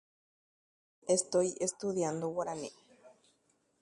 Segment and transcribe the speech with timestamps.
[1.65, 2.69] Astudiahína guarani.